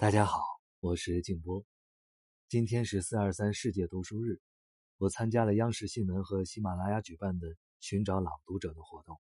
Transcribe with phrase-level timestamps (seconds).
[0.00, 0.44] 大家好，
[0.78, 1.66] 我是静波。
[2.48, 4.40] 今天是四二三世界读书日，
[4.96, 7.48] 我参加了央视新闻和喜马拉雅举办的
[7.80, 9.20] “寻找朗读者”的活动。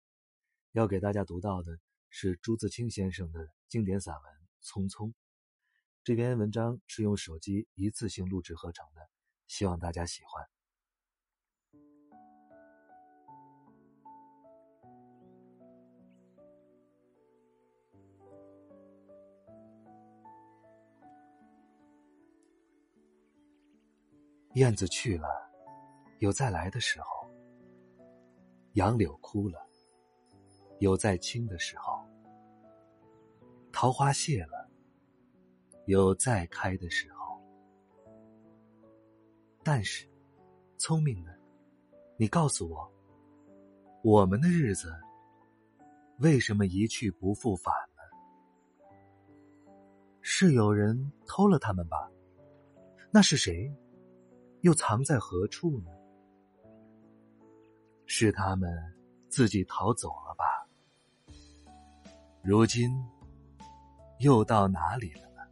[0.72, 1.78] 要给大家读到的
[2.10, 4.22] 是朱自清先生的经典散文
[4.62, 5.08] 《匆匆》。
[6.04, 9.00] 这篇文章是用手机一次性录制合成的，
[9.46, 10.44] 希望大家喜欢。
[24.56, 25.28] 燕子去了，
[26.20, 27.06] 有再来的时候；
[28.72, 29.60] 杨柳枯了，
[30.78, 32.02] 有再青的时候；
[33.70, 34.66] 桃花谢了，
[35.84, 37.38] 有再开的时候。
[39.62, 40.08] 但是，
[40.78, 41.38] 聪明的，
[42.16, 42.90] 你告诉我，
[44.02, 44.90] 我们的日子
[46.20, 48.90] 为什么一去不复返呢？
[50.22, 52.10] 是有人偷了他们吧？
[53.10, 53.70] 那是谁？
[54.66, 55.92] 又藏在何处呢？
[58.04, 58.68] 是他们
[59.28, 60.66] 自己逃走了吧？
[62.42, 62.90] 如今
[64.18, 65.42] 又到哪里了呢？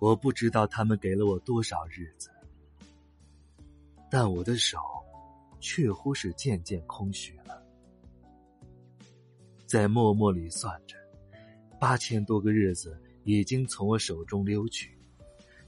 [0.00, 2.28] 我不知道他们给了我多少日子，
[4.10, 4.76] 但我的手
[5.60, 7.64] 确乎是渐渐空虚了。
[9.68, 10.96] 在默默里算着，
[11.78, 13.00] 八千多个日子。
[13.28, 14.98] 已经从我手中溜去，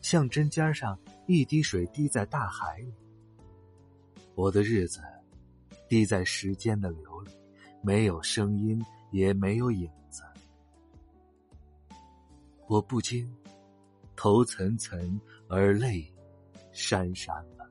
[0.00, 2.94] 像针尖上一滴水滴在大海里。
[4.34, 5.02] 我的日子
[5.86, 7.30] 滴在时间的流里，
[7.82, 10.22] 没有声音，也没有影子。
[12.66, 13.30] 我不禁
[14.16, 16.10] 头涔涔而泪
[16.72, 17.70] 潸潸了。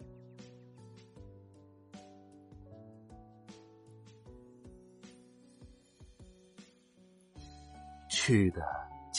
[8.08, 8.62] 去的。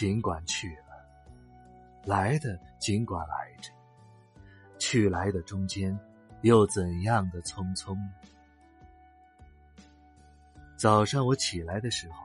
[0.01, 0.97] 尽管去了，
[2.07, 3.71] 来的尽管来着，
[4.79, 5.95] 去来的中间，
[6.41, 7.99] 又怎样的匆匆？
[10.75, 12.25] 早上我起来的时候，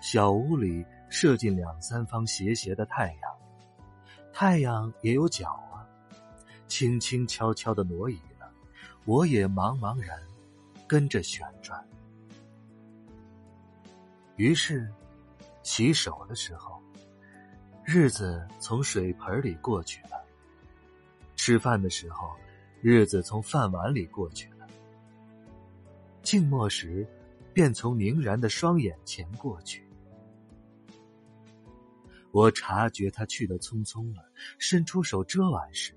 [0.00, 3.36] 小屋里射进两三方斜斜的太阳，
[4.32, 5.84] 太阳也有脚啊，
[6.68, 8.50] 轻轻悄悄的挪移了，
[9.04, 10.18] 我也茫茫然
[10.86, 11.86] 跟着旋转。
[14.36, 14.90] 于是，
[15.62, 16.73] 洗手的时候。
[17.86, 20.24] 日子从水盆里过去了，
[21.36, 22.34] 吃饭的时候，
[22.80, 24.66] 日子从饭碗里过去了。
[26.22, 27.06] 静默时，
[27.52, 29.86] 便从凝然的双眼前过去。
[32.32, 34.24] 我察觉他去的匆匆了，
[34.58, 35.94] 伸出手遮挽时，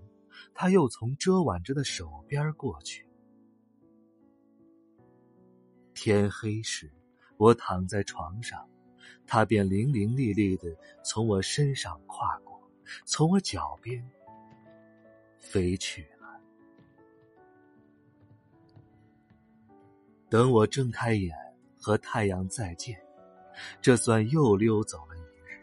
[0.54, 3.08] 他又从遮挽着的手边过去。
[5.94, 6.92] 天黑时，
[7.38, 8.70] 我躺在床上。
[9.26, 12.62] 他便伶伶俐俐的从我身上跨过，
[13.06, 14.04] 从我脚边
[15.38, 16.42] 飞去了。
[20.30, 21.36] 等我睁开眼
[21.80, 23.00] 和太阳再见，
[23.82, 25.60] 这算又溜走了一日。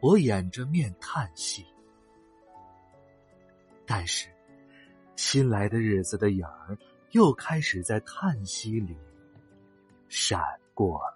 [0.00, 1.64] 我掩着面叹息，
[3.86, 4.28] 但是
[5.16, 6.76] 新来的日子的影儿
[7.12, 8.96] 又开始在叹息里
[10.08, 10.40] 闪
[10.74, 11.15] 过了。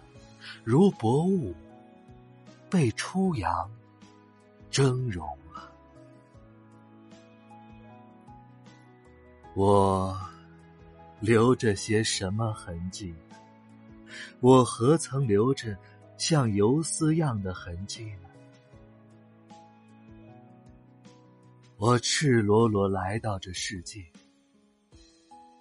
[0.63, 1.55] 如薄雾，
[2.69, 3.69] 被初阳
[4.69, 5.71] 蒸融了。
[9.53, 10.17] 我
[11.19, 13.13] 留着些什么痕迹？
[14.39, 15.77] 我何曾留着
[16.17, 18.29] 像游丝样的痕迹呢？
[21.77, 24.05] 我赤裸裸来到这世界，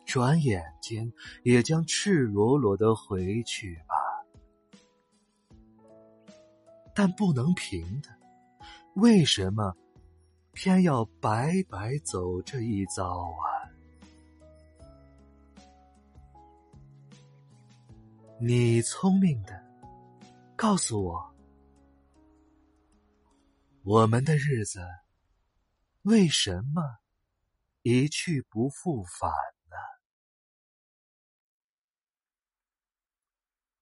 [0.04, 1.10] 转眼间
[1.44, 3.80] 也将赤裸裸的回去
[7.02, 8.10] 但不能平的，
[8.92, 9.74] 为什么
[10.52, 13.48] 偏要白白走这一遭啊？
[18.38, 19.64] 你聪明的，
[20.54, 21.34] 告诉我，
[23.82, 24.86] 我们的日子
[26.02, 26.98] 为什么
[27.80, 29.32] 一去不复返？